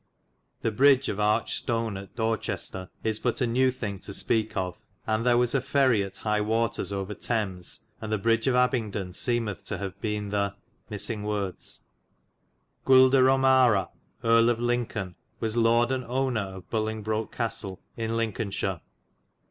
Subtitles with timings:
[0.63, 4.79] The bridge of archid stone at Dorchestar is but a new thinge to speke of,
[5.05, 9.11] and there was a ferrey at highe watars over Tames, and the bridge of Abingdon
[9.11, 10.55] semithe to have bene the...
[12.83, 13.09] Gul.
[13.11, 13.89] de Romara,
[14.23, 18.81] Erie of Lincolne, was lord and ownar of Bullingbroke Castle in Lincolneshire.